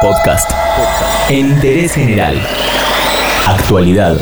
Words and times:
Podcast. 0.00 0.50
Interés 1.28 1.92
general. 1.92 2.40
Actualidad. 3.46 4.16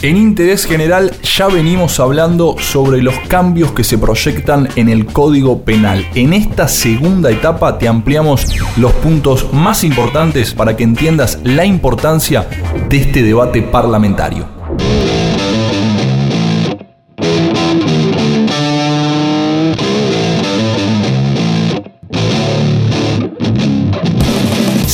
En 0.00 0.16
interés 0.16 0.64
general 0.64 1.12
ya 1.22 1.48
venimos 1.48 2.00
hablando 2.00 2.56
sobre 2.58 3.02
los 3.02 3.18
cambios 3.28 3.72
que 3.72 3.84
se 3.84 3.98
proyectan 3.98 4.68
en 4.76 4.88
el 4.88 5.06
Código 5.06 5.62
Penal. 5.62 6.06
En 6.14 6.32
esta 6.32 6.68
segunda 6.68 7.30
etapa 7.30 7.76
te 7.76 7.86
ampliamos 7.86 8.46
los 8.78 8.92
puntos 8.92 9.52
más 9.52 9.84
importantes 9.84 10.54
para 10.54 10.74
que 10.74 10.84
entiendas 10.84 11.38
la 11.42 11.66
importancia 11.66 12.48
de 12.88 12.96
este 12.96 13.22
debate 13.22 13.60
parlamentario. 13.60 14.57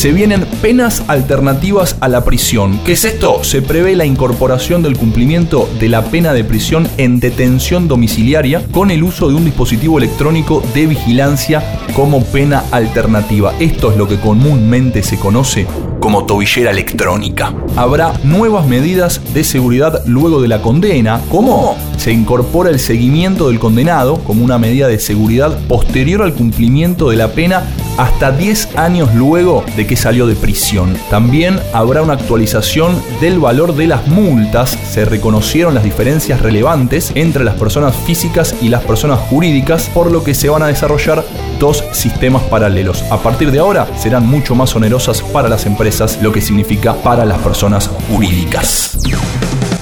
Se 0.05 0.13
vienen 0.13 0.45
penas 0.61 1.03
alternativas 1.09 1.97
a 2.01 2.11
la 2.11 2.25
prisión. 2.25 2.79
¿Qué 2.85 2.93
es 2.93 3.07
esto? 3.07 3.43
Se 3.43 3.63
prevé 3.63 3.97
la 3.97 4.05
incorporación 4.05 4.83
del 4.83 4.99
cumplimiento 4.99 5.67
de 5.81 5.89
la 5.89 6.03
pena 6.03 6.35
de 6.35 6.45
prisión 6.45 6.87
en 6.99 7.21
detención 7.21 7.89
domiciliaria 7.89 8.63
con 8.71 8.91
el 8.91 9.03
uso 9.03 9.31
de 9.31 9.35
un 9.35 9.47
dispositivo 9.47 9.97
electrónico 9.97 10.63
de 10.75 10.89
vigilancia 10.89 11.63
como 11.97 12.23
pena 12.23 12.65
alternativa. 12.71 13.55
Esto 13.61 13.93
es 13.93 13.97
lo 13.97 14.07
que 14.07 14.21
comúnmente 14.21 15.03
se 15.03 15.19
conoce 15.19 15.67
como 16.01 16.27
tobillera 16.27 16.71
electrónica. 16.71 17.55
Habrá 17.75 18.13
nuevas 18.25 18.67
medidas 18.67 19.23
de 19.33 19.43
seguridad 19.43 20.03
luego 20.05 20.43
de 20.43 20.49
la 20.49 20.61
condena, 20.61 21.23
como 21.31 21.79
se 21.97 22.13
incorpora 22.13 22.69
el 22.69 22.79
seguimiento 22.79 23.49
del 23.49 23.59
condenado 23.59 24.19
como 24.19 24.45
una 24.45 24.59
medida 24.59 24.87
de 24.87 24.99
seguridad 24.99 25.59
posterior 25.67 26.21
al 26.21 26.35
cumplimiento 26.35 27.09
de 27.09 27.17
la 27.17 27.29
pena 27.29 27.63
hasta 27.97 28.33
10 28.33 28.77
años 28.77 29.15
luego 29.15 29.65
de 29.77 29.87
que 29.87 29.97
salió 29.97 30.27
de 30.27 30.35
prisión. 30.35 30.97
También 31.11 31.61
habrá 31.73 32.03
una 32.03 32.15
actualización 32.15 33.01
del 33.21 33.39
valor 33.39 33.75
de 33.75 33.87
las 33.87 34.07
multas. 34.07 34.79
Se 34.91 35.05
reconocieron 35.05 35.75
las 35.75 35.85
diferencias 35.85 36.41
relevantes 36.41 37.13
entre 37.15 37.45
las 37.45 37.55
personas 37.55 37.95
físicas 37.95 38.55
y 38.61 38.69
las 38.69 38.83
personas 38.85 39.21
jurídicas, 39.21 39.91
por 39.93 40.11
lo 40.11 40.25
que 40.25 40.35
se 40.35 40.49
van 40.49 40.63
a 40.63 40.69
desarrollar 40.69 41.25
dos 41.59 41.85
sistemas 41.93 42.43
paralelos. 42.45 43.03
A 43.11 43.19
partir 43.19 43.51
de 43.51 43.59
ahora 43.59 43.87
serán 43.97 44.27
mucho 44.27 44.55
más 44.55 44.75
onerosas 44.75 45.23
para 45.23 45.49
las 45.49 45.67
empresas, 45.67 46.19
lo 46.23 46.33
que 46.33 46.41
significa 46.41 46.95
para 46.95 47.25
las 47.25 47.39
personas 47.39 47.89
jurídicas. 48.09 48.99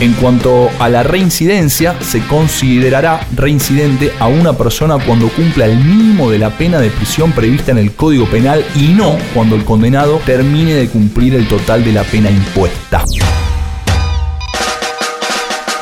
En 0.03 0.15
cuanto 0.15 0.69
a 0.81 0.89
la 0.89 1.05
reincidencia, 1.05 1.95
se 2.01 2.27
considerará 2.27 3.25
reincidente 3.37 4.13
a 4.19 4.27
una 4.27 4.53
persona 4.53 4.99
cuando 4.99 5.29
cumpla 5.29 5.67
el 5.67 5.77
mínimo 5.77 6.29
de 6.29 6.41
la 6.41 6.51
pena 6.51 6.81
de 6.81 6.91
prisión 6.91 7.31
prevista 7.31 7.71
en 7.71 7.79
el 7.79 7.95
Código 7.95 8.27
Penal 8.27 8.65
y 8.75 8.89
no 8.89 9.17
cuando 9.33 9.55
el 9.55 9.65
condenado 9.65 10.21
termine 10.27 10.75
de 10.75 10.89
cumplir 10.89 11.37
el 11.37 11.47
total 11.47 11.85
de 11.85 11.93
la 11.93 12.03
pena 12.03 12.31
impuesta. 12.31 13.05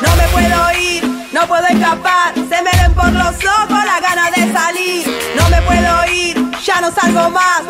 No 0.01 0.15
me 0.15 0.27
puedo 0.31 0.79
ir, 0.79 1.03
no 1.33 1.47
puedo 1.47 1.65
escapar, 1.65 2.35
se 2.35 2.61
me 2.61 2.69
ven 2.79 2.93
por 2.93 3.11
los 3.11 3.35
ojos 3.43 3.85
la 3.85 3.99
gana 4.01 4.29
de 4.29 4.53
salir. 4.53 5.17
No 5.35 5.49
me 5.49 5.63
puedo 5.63 6.13
ir, 6.13 6.37
ya 6.63 6.79
no 6.79 6.91
salgo 6.91 7.31
más, 7.31 7.63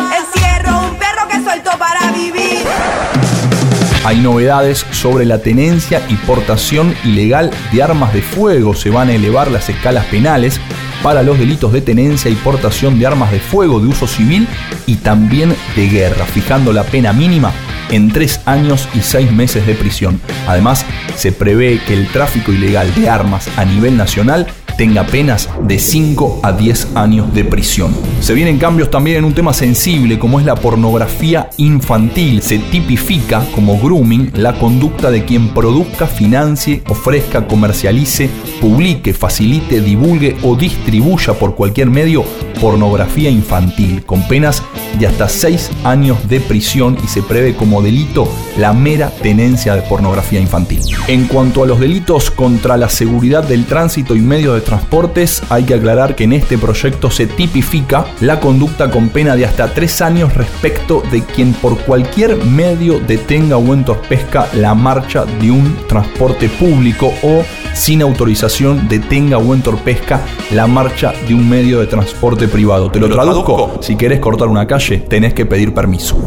Hay 4.03 4.19
novedades 4.19 4.83
sobre 4.91 5.25
la 5.25 5.43
tenencia 5.43 6.01
y 6.09 6.15
portación 6.15 6.95
ilegal 7.03 7.51
de 7.71 7.83
armas 7.83 8.13
de 8.13 8.23
fuego. 8.23 8.73
Se 8.73 8.89
van 8.89 9.09
a 9.09 9.13
elevar 9.13 9.51
las 9.51 9.69
escalas 9.69 10.05
penales 10.05 10.59
para 11.03 11.21
los 11.21 11.37
delitos 11.37 11.71
de 11.71 11.81
tenencia 11.81 12.31
y 12.31 12.35
portación 12.35 12.97
de 12.97 13.05
armas 13.05 13.31
de 13.31 13.39
fuego 13.39 13.79
de 13.79 13.87
uso 13.87 14.07
civil 14.07 14.47
y 14.87 14.95
también 14.95 15.55
de 15.75 15.87
guerra, 15.87 16.25
fijando 16.25 16.73
la 16.73 16.83
pena 16.83 17.13
mínima 17.13 17.51
en 17.91 18.11
tres 18.11 18.41
años 18.45 18.87
y 18.95 19.01
seis 19.01 19.31
meses 19.31 19.67
de 19.67 19.75
prisión. 19.75 20.19
Además, 20.47 20.83
se 21.15 21.31
prevé 21.31 21.79
que 21.85 21.93
el 21.93 22.07
tráfico 22.07 22.51
ilegal 22.51 22.93
de 22.95 23.07
armas 23.07 23.49
a 23.55 23.65
nivel 23.65 23.97
nacional 23.97 24.47
tenga 24.77 25.05
penas 25.05 25.49
de 25.63 25.79
5 25.79 26.39
a 26.43 26.51
10 26.51 26.95
años 26.95 27.33
de 27.33 27.43
prisión. 27.43 27.95
Se 28.19 28.33
vienen 28.33 28.57
cambios 28.57 28.89
también 28.89 29.17
en 29.17 29.25
un 29.25 29.33
tema 29.33 29.53
sensible 29.53 30.19
como 30.19 30.39
es 30.39 30.45
la 30.45 30.55
pornografía 30.55 31.49
infantil. 31.57 32.41
Se 32.41 32.59
tipifica 32.59 33.43
como 33.53 33.79
grooming 33.79 34.31
la 34.35 34.53
conducta 34.53 35.11
de 35.11 35.25
quien 35.25 35.49
produzca, 35.49 36.07
financie, 36.07 36.83
ofrezca, 36.87 37.47
comercialice, 37.47 38.29
publique, 38.59 39.13
facilite, 39.13 39.81
divulgue 39.81 40.35
o 40.43 40.55
distribuya 40.55 41.33
por 41.33 41.55
cualquier 41.55 41.89
medio 41.89 42.23
pornografía 42.59 43.29
infantil, 43.29 44.03
con 44.05 44.27
penas 44.27 44.61
de 44.99 45.07
hasta 45.07 45.29
6 45.29 45.71
años 45.83 46.27
de 46.27 46.39
prisión 46.39 46.97
y 47.03 47.07
se 47.07 47.21
prevé 47.21 47.55
como 47.55 47.81
delito 47.81 48.27
la 48.57 48.73
mera 48.73 49.09
tenencia 49.09 49.75
de 49.75 49.81
pornografía 49.81 50.39
infantil. 50.39 50.81
En 51.07 51.27
cuanto 51.27 51.63
a 51.63 51.67
los 51.67 51.79
delitos 51.79 52.31
contra 52.31 52.77
la 52.77 52.89
seguridad 52.89 53.43
del 53.43 53.65
tránsito 53.65 54.15
y 54.15 54.19
medios 54.19 54.55
de 54.55 54.61
transportes, 54.61 55.41
hay 55.49 55.63
que 55.63 55.75
aclarar 55.75 56.15
que 56.15 56.25
en 56.25 56.33
este 56.33 56.57
proyecto 56.57 57.09
se 57.11 57.27
tipifica 57.27 58.05
la 58.21 58.39
conducta 58.39 58.89
con 58.89 59.09
pena 59.09 59.35
de 59.35 59.45
hasta 59.45 59.73
3 59.73 60.01
años 60.01 60.33
respecto 60.33 61.03
de 61.11 61.23
quien 61.23 61.53
por 61.53 61.77
cualquier 61.79 62.43
medio 62.45 62.99
detenga 62.99 63.57
o 63.57 63.73
entorpezca 63.73 64.47
la 64.53 64.75
marcha 64.75 65.25
de 65.25 65.51
un 65.51 65.75
transporte 65.87 66.49
público 66.49 67.13
o 67.23 67.43
sin 67.73 68.01
autorización 68.01 68.87
detenga 68.87 69.37
o 69.37 69.53
entorpezca 69.53 70.21
la 70.51 70.67
marcha 70.67 71.13
de 71.27 71.33
un 71.33 71.49
medio 71.49 71.79
de 71.79 71.87
transporte 71.87 72.47
privado. 72.47 72.91
¿Te 72.91 72.99
lo 72.99 73.09
traduzco? 73.09 73.79
Si 73.81 73.95
querés 73.95 74.19
cortar 74.19 74.47
una 74.47 74.67
calle, 74.67 74.80
tenés 74.89 75.33
que 75.33 75.45
pedir 75.45 75.73
permiso. 75.73 76.17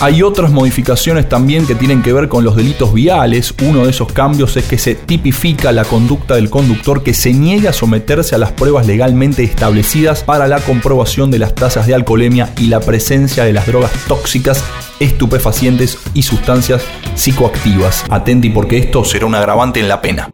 Hay 0.00 0.22
otras 0.22 0.50
modificaciones 0.50 1.28
también 1.28 1.64
que 1.64 1.76
tienen 1.76 2.02
que 2.02 2.12
ver 2.12 2.28
con 2.28 2.44
los 2.44 2.56
delitos 2.56 2.92
viales. 2.92 3.54
Uno 3.62 3.84
de 3.84 3.90
esos 3.90 4.12
cambios 4.12 4.56
es 4.56 4.64
que 4.64 4.76
se 4.76 4.96
tipifica 4.96 5.70
la 5.70 5.84
conducta 5.84 6.34
del 6.34 6.50
conductor 6.50 7.04
que 7.04 7.14
se 7.14 7.32
niega 7.32 7.70
a 7.70 7.72
someterse 7.72 8.34
a 8.34 8.38
las 8.38 8.50
pruebas 8.50 8.86
legalmente 8.86 9.44
establecidas 9.44 10.24
para 10.24 10.48
la 10.48 10.58
comprobación 10.58 11.30
de 11.30 11.38
las 11.38 11.54
tasas 11.54 11.86
de 11.86 11.94
alcoholemia 11.94 12.52
y 12.58 12.66
la 12.66 12.80
presencia 12.80 13.44
de 13.44 13.52
las 13.52 13.66
drogas 13.66 13.92
tóxicas, 14.08 14.64
estupefacientes 14.98 15.98
y 16.14 16.22
sustancias 16.22 16.82
psicoactivas. 17.14 18.04
Atenti 18.10 18.50
porque 18.50 18.78
esto 18.78 19.04
será 19.04 19.26
un 19.26 19.36
agravante 19.36 19.78
en 19.78 19.88
la 19.88 20.02
pena. 20.02 20.30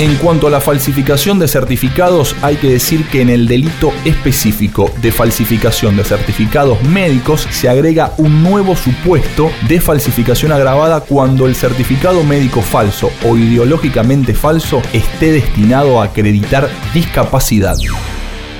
En 0.00 0.14
cuanto 0.18 0.46
a 0.46 0.50
la 0.50 0.60
falsificación 0.60 1.40
de 1.40 1.48
certificados, 1.48 2.36
hay 2.42 2.54
que 2.54 2.70
decir 2.70 3.04
que 3.08 3.20
en 3.20 3.30
el 3.30 3.48
delito 3.48 3.92
específico 4.04 4.92
de 5.02 5.10
falsificación 5.10 5.96
de 5.96 6.04
certificados 6.04 6.80
médicos 6.84 7.48
se 7.50 7.68
agrega 7.68 8.12
un 8.16 8.44
nuevo 8.44 8.76
supuesto 8.76 9.50
de 9.66 9.80
falsificación 9.80 10.52
agravada 10.52 11.00
cuando 11.00 11.46
el 11.46 11.56
certificado 11.56 12.22
médico 12.22 12.62
falso 12.62 13.10
o 13.24 13.36
ideológicamente 13.36 14.34
falso 14.34 14.82
esté 14.92 15.32
destinado 15.32 16.00
a 16.00 16.04
acreditar 16.04 16.70
discapacidad. 16.94 17.74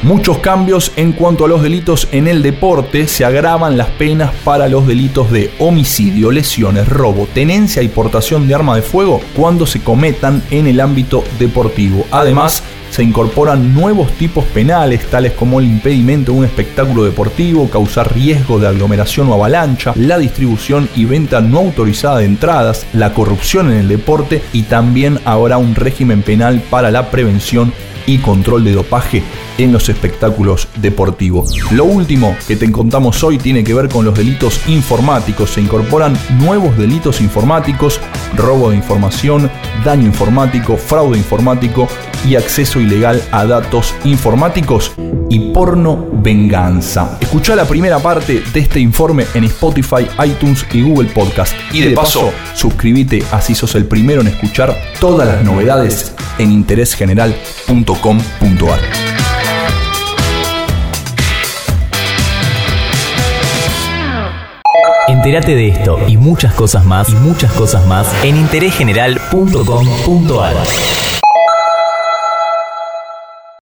Muchos 0.03 0.39
cambios 0.39 0.93
en 0.95 1.11
cuanto 1.11 1.45
a 1.45 1.49
los 1.49 1.61
delitos 1.61 2.07
en 2.13 2.29
el 2.29 2.41
deporte. 2.41 3.09
Se 3.09 3.25
agravan 3.25 3.77
las 3.77 3.89
penas 3.89 4.31
para 4.45 4.69
los 4.69 4.87
delitos 4.87 5.33
de 5.33 5.51
homicidio, 5.59 6.31
lesiones, 6.31 6.89
robo, 6.89 7.27
tenencia 7.35 7.83
y 7.83 7.89
portación 7.89 8.47
de 8.47 8.55
arma 8.55 8.77
de 8.77 8.83
fuego 8.83 9.21
cuando 9.35 9.67
se 9.67 9.81
cometan 9.81 10.41
en 10.53 10.69
el 10.69 10.81
ámbito 10.81 11.25
deportivo. 11.41 12.07
Además, 12.13 12.63
se 12.91 13.03
incorporan 13.03 13.75
nuevos 13.75 14.13
tipos 14.13 14.45
penales, 14.45 15.05
tales 15.11 15.33
como 15.33 15.59
el 15.59 15.67
impedimento 15.67 16.33
de 16.33 16.39
un 16.39 16.45
espectáculo 16.45 17.05
deportivo, 17.05 17.69
causar 17.69 18.15
riesgo 18.15 18.59
de 18.59 18.69
aglomeración 18.69 19.29
o 19.29 19.35
avalancha, 19.35 19.93
la 19.97 20.19
distribución 20.19 20.89
y 20.95 21.05
venta 21.05 21.41
no 21.41 21.59
autorizada 21.59 22.19
de 22.19 22.25
entradas, 22.25 22.87
la 22.93 23.13
corrupción 23.13 23.71
en 23.71 23.79
el 23.79 23.89
deporte 23.89 24.43
y 24.53 24.63
también 24.63 25.19
habrá 25.25 25.59
un 25.59 25.75
régimen 25.75 26.23
penal 26.23 26.63
para 26.71 26.91
la 26.91 27.11
prevención 27.11 27.73
y 28.09 28.19
control 28.19 28.65
de 28.65 28.73
dopaje 28.73 29.23
en 29.59 29.71
los 29.71 29.89
espectáculos 29.91 30.67
deportivos. 30.77 31.55
Lo 31.73 31.85
último 31.85 32.35
que 32.47 32.57
te 32.57 32.73
contamos 32.73 33.23
hoy 33.23 33.37
tiene 33.37 33.63
que 33.63 33.75
ver 33.75 33.89
con 33.89 34.05
los 34.05 34.17
delitos 34.17 34.67
informáticos. 34.67 35.51
Se 35.51 35.61
incorporan 35.61 36.17
nuevos 36.41 36.77
delitos 36.79 37.21
informáticos, 37.21 38.01
robo 38.35 38.71
de 38.71 38.77
información, 38.77 39.51
daño 39.85 40.07
informático, 40.07 40.79
fraude 40.79 41.19
informático 41.19 41.87
y 42.27 42.37
acceso 42.37 42.81
ilegal 42.81 43.23
a 43.31 43.45
datos 43.45 43.95
informáticos 44.05 44.93
y 45.29 45.53
porno 45.53 46.07
venganza. 46.23 47.19
Escucha 47.21 47.55
la 47.55 47.67
primera 47.67 47.99
parte 47.99 48.43
de 48.55 48.61
este 48.61 48.81
informe 48.81 49.27
en 49.35 49.45
Spotify, 49.45 50.07
iTunes 50.25 50.65
y 50.73 50.81
Google 50.81 51.11
Podcast. 51.11 51.53
Y 51.73 51.83
de 51.83 51.91
paso, 51.91 52.33
suscríbete 52.55 53.23
así 53.33 53.55
sos 53.55 53.75
el 53.75 53.85
primero 53.85 54.23
en 54.23 54.29
escuchar 54.29 54.75
todas 54.99 55.29
las 55.29 55.45
novedades 55.45 56.15
en 56.39 56.53
interésgeneral.com.ar. 56.53 58.81
Entérate 65.09 65.55
de 65.55 65.69
esto 65.69 65.99
y 66.07 66.19
muchas 66.19 66.53
cosas 66.53 66.85
más 66.85 67.09
y 67.09 67.15
muchas 67.15 67.51
cosas 67.53 67.87
más 67.87 68.07
en 68.25 68.37
interésgeneral.com.ar. 68.37 70.55